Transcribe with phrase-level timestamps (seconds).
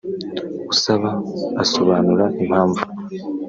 [0.73, 1.09] usaba
[1.63, 2.81] asobanura impamvu